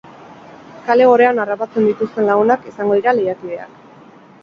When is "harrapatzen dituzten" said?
1.45-2.29